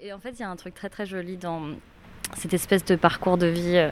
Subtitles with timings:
[0.00, 1.60] Et en fait, il y a un truc très très joli dans
[2.38, 3.90] cette espèce de parcours de vie euh,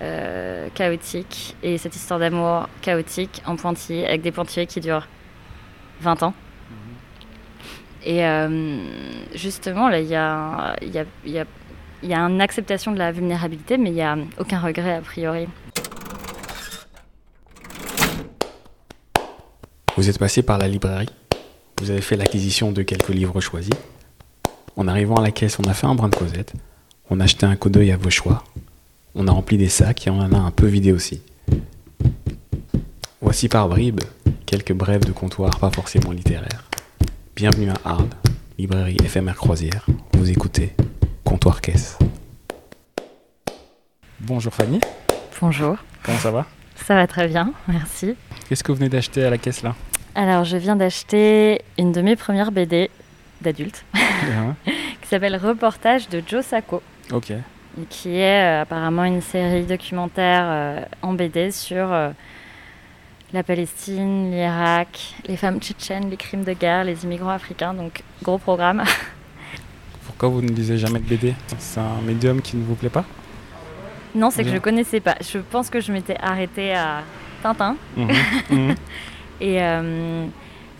[0.00, 5.06] euh, chaotique et cette histoire d'amour chaotique en pointillé, avec des pointillés qui durent
[6.00, 6.34] 20 ans.
[8.06, 8.80] Et euh,
[9.34, 11.44] justement, là, il y a, y, a, y, a,
[12.02, 15.46] y a une acceptation de la vulnérabilité, mais il n'y a aucun regret a priori.
[19.94, 21.10] Vous êtes passé par la librairie.
[21.82, 23.74] Vous avez fait l'acquisition de quelques livres choisis.
[24.76, 26.54] En arrivant à la caisse, on a fait un brin de causette.
[27.10, 28.44] On a acheté un coup d'œil à vos choix.
[29.14, 31.20] On a rempli des sacs et on en a un peu vidé aussi.
[33.20, 34.00] Voici par bribes
[34.46, 36.64] quelques brèves de comptoir pas forcément littéraires.
[37.36, 38.08] Bienvenue à Arles,
[38.58, 39.86] librairie éphémère croisière.
[40.14, 40.74] Vous écoutez
[41.24, 41.98] Comptoir Caisse.
[44.20, 44.80] Bonjour Fanny.
[45.40, 45.76] Bonjour.
[46.02, 46.46] Comment ça va?
[46.76, 48.14] Ça va très bien, merci.
[48.48, 49.74] Qu'est-ce que vous venez d'acheter à la caisse là?
[50.14, 52.90] Alors, je viens d'acheter une de mes premières BD
[53.40, 53.84] d'adulte
[55.00, 56.82] qui s'appelle Reportage de Joe Sacco.
[57.12, 57.32] Ok.
[57.88, 62.10] Qui est euh, apparemment une série documentaire euh, en BD sur euh,
[63.32, 67.72] la Palestine, l'Irak, les femmes tchétchènes, les crimes de guerre, les immigrants africains.
[67.72, 68.82] Donc, gros programme.
[70.06, 73.04] Pourquoi vous ne lisez jamais de BD C'est un médium qui ne vous plaît pas?
[74.14, 75.16] Non, c'est que je ne connaissais pas.
[75.20, 77.02] Je pense que je m'étais arrêtée à
[77.42, 77.76] Tintin.
[77.96, 78.08] Mhm.
[78.50, 78.74] Mhm.
[79.40, 79.58] Et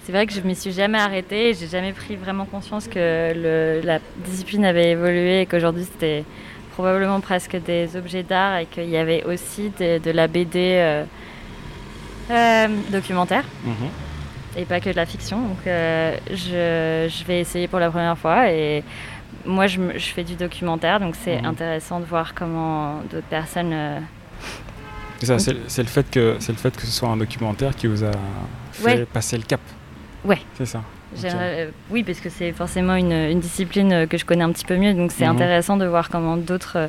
[0.05, 1.55] c'est vrai que je ne m'y suis jamais arrêtée.
[1.55, 6.25] J'ai jamais pris vraiment conscience que le, la discipline avait évolué et qu'aujourd'hui c'était
[6.72, 11.05] probablement presque des objets d'art et qu'il y avait aussi de, de la BD euh,
[12.30, 13.89] euh, documentaire Mhm.
[14.56, 15.41] et pas que de la fiction.
[15.41, 18.83] Donc euh, je, je vais essayer pour la première fois et
[19.45, 21.47] moi je, fais du documentaire donc c'est Mhm.
[21.47, 23.75] intéressant de voir comment d'autres personnes
[25.19, 27.75] C'est ça, c'est c'est le, fait que- c'est le fait que ce soit un documentaire
[27.77, 28.11] qui vous a
[28.73, 29.05] fait Ouais.
[29.06, 29.61] passer le cap.
[30.25, 30.39] Ouais.
[30.55, 30.83] C'est ça.
[31.25, 34.64] Euh, oui, parce que c'est forcément une, une discipline euh, que je connais un petit
[34.64, 35.33] peu mieux, donc c'est Mhm.
[35.34, 36.89] intéressant de voir comment d'autres euh,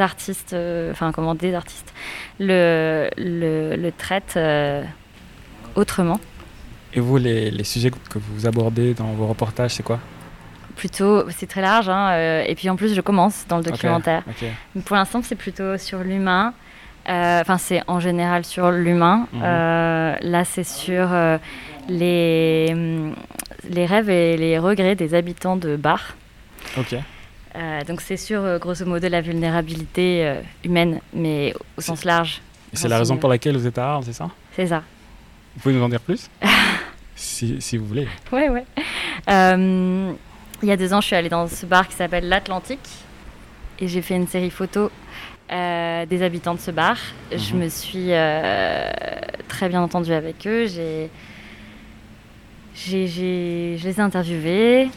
[0.00, 0.54] artistes,
[0.92, 1.92] enfin comment des artistes,
[2.38, 4.38] le, le, le traitent
[5.74, 6.20] autrement.
[6.92, 9.98] Et vous, les, les sujets que vous abordez dans vos reportages, c'est quoi?
[10.76, 14.22] Plutôt, c'est très large, hein, et puis en plus je commence dans le documentaire.
[14.84, 16.52] Pour l'instant, c'est plutôt sur l'humain.
[17.08, 19.26] Euh, Enfin, c'est en général sur l'humain.
[19.32, 19.42] Mhm.
[19.44, 21.08] Euh, là, c'est sur
[21.88, 23.14] les, hum,
[23.70, 26.14] les rêves et les regrets des habitants de Bar.
[26.78, 26.94] Ok.
[27.56, 32.40] Euh, donc c'est sur euh, grosso modo la vulnérabilité euh, humaine, mais au sens large.
[32.72, 34.28] C'est la raison pour laquelle vous êtes à Arles, c'est ça?
[34.56, 34.82] C'est ça.
[35.54, 36.28] Vous pouvez nous en dire plus?
[37.16, 38.08] Si, si vous voulez.
[38.32, 38.64] Ouais, ouais.
[39.30, 40.12] Euh,
[40.62, 42.80] il y a deux ans, je suis allée dans ce bar qui s'appelle l'Atlantique
[43.78, 44.90] et j'ai fait une série photo
[45.52, 46.96] euh, des habitants de ce bar.
[47.30, 47.60] Je Mhm.
[47.62, 48.90] me suis euh,
[49.46, 50.66] très bien entendue avec eux.
[50.66, 51.08] J'ai,
[52.74, 54.88] j'ai, j'ai- je les ai interviewés,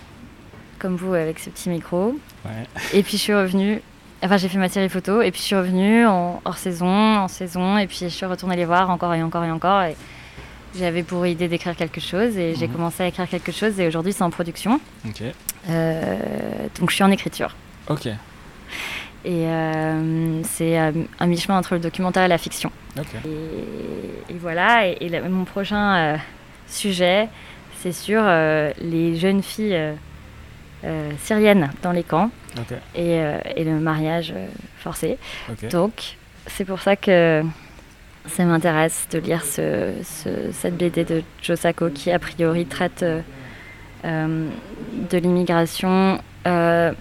[0.79, 2.17] comme vous avec ce petit micro.
[2.45, 2.51] Ouais.
[2.93, 3.81] Et puis je suis revenue.
[4.23, 7.27] Enfin, j'ai fait ma série photo et puis je suis revenue en hors saison, en
[7.27, 9.83] saison, et puis je suis retournée les voir encore et encore et encore.
[9.83, 9.95] Et
[10.77, 12.73] j'avais pour idée d'écrire quelque chose et j'ai Mhm.
[12.73, 14.79] commencé à écrire quelque chose et aujourd'hui c'est en production.
[15.69, 16.15] Euh,
[16.79, 17.55] donc je suis en écriture.
[17.89, 18.07] Ok.
[18.07, 18.15] Et
[19.27, 22.71] euh, c'est euh, un mi-chemin entre le documentaire et la fiction.
[23.25, 26.17] Et, et voilà, et, et la- mon prochain
[26.67, 27.27] sujet,
[27.81, 29.93] c'est sur euh, les jeunes filles euh,
[30.85, 32.29] euh, syriennes dans les camps
[32.95, 33.19] et,
[33.55, 34.33] et le mariage
[34.79, 35.17] forcé.
[35.69, 36.15] Donc,
[36.47, 37.43] c'est pour ça que
[38.27, 43.03] ça m'intéresse de lire ce, ce- cette BD de Joe Sacco qui, a priori, traite
[44.05, 44.47] euh,
[45.11, 46.91] de l'immigration euh,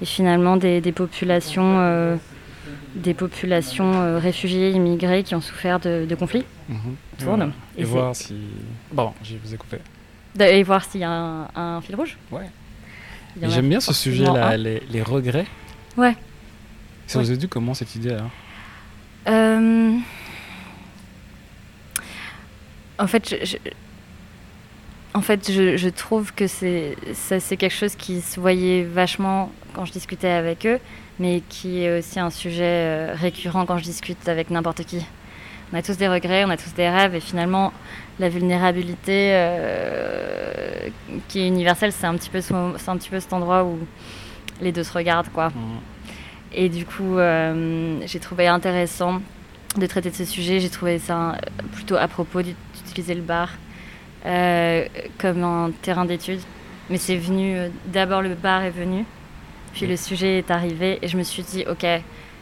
[0.00, 2.16] et finalement des, des populations, euh,
[2.94, 6.44] des populations réfugiées, immigrées qui ont souffert de, de conflits.
[6.68, 6.96] Mhm.
[7.18, 7.42] Tourne.
[7.42, 7.48] Ouais.
[7.76, 8.34] Et, voir si.
[8.92, 9.78] Bon, je vous ai coupé.
[10.40, 12.16] Et voir s'il y a un, un fil rouge.
[12.30, 12.48] Ouais.
[13.42, 15.46] J'aime bien ce sujet-là, les, les regrets.
[15.96, 16.16] Ouais.
[17.06, 17.24] Ça Ouais.
[17.24, 18.24] vous a dû comment cette idée-là?
[19.28, 19.96] Euh,
[22.98, 23.56] En fait, je, je-
[25.14, 26.96] en fait, je, je trouve que c'est
[27.56, 30.78] quelque chose qui se voyait vachement quand je discutais avec eux,
[31.18, 35.04] mais qui est aussi un sujet euh, récurrent quand je discute avec n'importe qui.
[35.72, 37.72] On a tous des regrets, on a tous des rêves, et finalement,
[38.18, 40.88] la vulnérabilité euh,
[41.28, 43.78] qui est universelle, c'est un petit peu, ce- c'est un petit peu cet endroit où
[44.60, 45.48] les deux se regardent, quoi.
[45.50, 45.80] Mhm.
[46.54, 49.20] Et du coup, euh, j'ai trouvé intéressant
[49.76, 50.60] de traiter de ce sujet.
[50.60, 51.34] J'ai trouvé ça euh,
[51.72, 53.50] plutôt à propos d'ut- d'utiliser le bar
[54.24, 54.86] euh,
[55.18, 56.40] comme un terrain d'étude.
[56.88, 57.54] Mais c'est venu,
[57.86, 59.04] d'abord le bar est venu,
[59.74, 61.84] puis le sujet est arrivé, et je me suis dit, ok,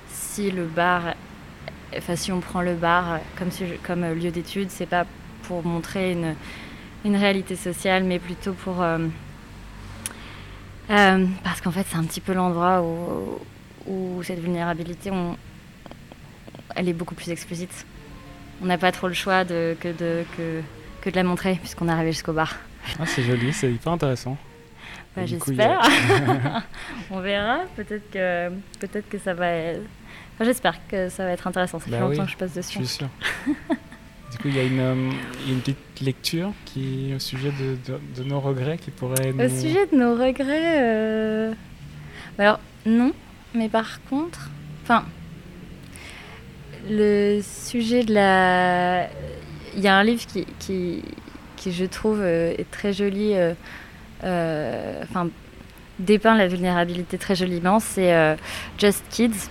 [0.08, 1.02] si le bar,
[1.96, 3.18] enfin si on prend le bar euh,
[3.84, 5.06] comme, euh, lieu d'étude, c'est pas
[5.42, 6.34] pour montrer une,
[7.16, 8.98] réalité sociale, mais plutôt pour euh,
[10.88, 12.82] parce qu'en fait, c'est un petit peu l'endroit
[13.86, 15.12] où, cette vulnérabilité,
[16.74, 17.86] elle est beaucoup plus explicite.
[18.60, 20.24] On n'a pas trop le choix de, que, de,
[21.00, 22.56] que de la montrer, puisqu'on est arrivé jusqu'au bar.
[22.98, 24.36] Ah, c'est joli, c'est hyper intéressant.
[25.16, 25.80] Bah, J'espère.
[27.10, 27.60] on verra.
[27.74, 29.46] Peut-être que, peut que ça va.
[30.34, 31.78] Enfin, J'espère que ça va être intéressant.
[31.78, 32.78] Ça fait Bah longtemps oui, que je passe Je dessus.
[32.78, 33.08] suis sûr.
[34.30, 35.10] du coup, il y, a une, euh,
[35.42, 38.90] il y a une petite lecture qui au sujet de, de- de nos regrets qui
[38.90, 39.42] pourrait nous...
[39.44, 41.52] Au sujet de nos regrets, euh,
[42.38, 43.12] alors non,
[43.54, 44.50] mais par contre,
[44.82, 45.04] enfin,
[46.88, 49.08] le sujet de la,
[49.74, 51.02] il y a un livre qui, qui,
[51.56, 53.54] qui je trouve euh, est très joli, euh,
[54.22, 55.28] enfin
[55.98, 58.36] dépeint la vulnérabilité très joliment, c'est euh,
[58.78, 59.48] Just Kids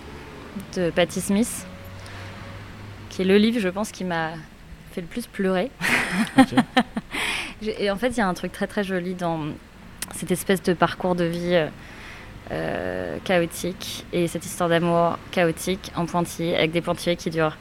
[0.76, 1.66] de Patti Smith,
[3.10, 4.32] qui est le livre, je pense, qui m'a
[4.92, 5.72] fait le plus pleurer.
[7.80, 9.40] Et en fait, il y a un truc très très joli dans
[10.14, 11.68] cette espèce de parcours de vie euh,
[12.52, 17.58] euh, chaotique et cette histoire d'amour chaotique en pointillé, avec des pointillés qui durent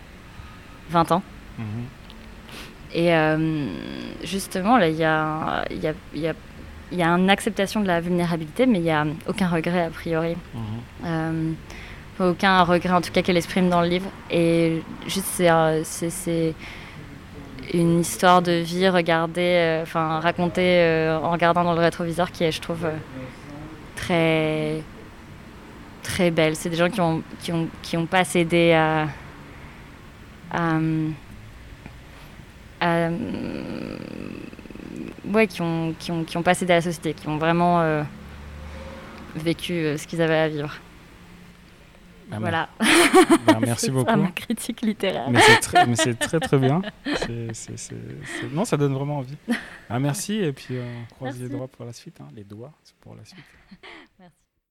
[0.90, 1.22] 20 ans.
[1.58, 1.64] Mhm.
[2.92, 3.66] Et euh,
[4.22, 6.34] justement, là, il y a, il y, a, il y, a,
[6.92, 9.90] il y a une acceptation de la vulnérabilité, mais il n'y a aucun regret a
[9.90, 10.36] priori.
[10.54, 10.60] Mhm.
[11.06, 11.52] Euh,
[12.20, 14.08] aucun regret en tout cas qu'elle exprime dans le livre.
[14.30, 16.54] Et juste, c'est, euh, c'est,
[17.72, 22.52] une histoire de vie regardée, euh, enfin racontée en regardant dans le rétroviseur qui est,
[22.52, 22.86] je trouve,
[23.96, 24.82] très
[26.04, 26.54] très belle.
[26.54, 29.08] C'est des gens qui ont, qui ont, qui ont pas cédé à,
[30.52, 30.78] à,
[32.80, 33.10] à-
[35.32, 37.80] ouais, qui ont, qui ont, qui ont pas cédé à la société, qui ont vraiment
[37.82, 38.02] euh,
[39.36, 40.74] vécu euh, ce qu'ils avaient à vivre.
[42.28, 42.68] Bah, voilà.
[43.46, 44.06] bah, merci C'est beaucoup.
[44.10, 45.28] ça, ma critique littéraire.
[45.30, 46.80] Mais c'est très, c'est très très bien.
[47.04, 47.94] C'est- c'est- c'est-
[48.40, 49.36] c'est- Non, ça donne vraiment envie.
[49.90, 51.56] Ah, merci et puis euh, on croise les Merci.
[51.56, 52.18] doigts pour la suite.
[52.22, 52.28] hein.
[52.34, 53.44] Les doigts c'est pour la suite.
[54.18, 54.34] Merci.